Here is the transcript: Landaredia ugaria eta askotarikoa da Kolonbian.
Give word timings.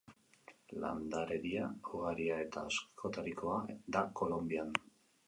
Landaredia 0.83 1.67
ugaria 1.91 2.39
eta 2.45 2.63
askotarikoa 2.71 3.59
da 3.97 4.03
Kolonbian. 4.23 4.73